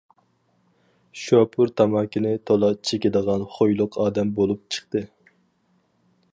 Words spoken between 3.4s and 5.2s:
خۇيلۇق ئادەم بولۇپ چىقتى.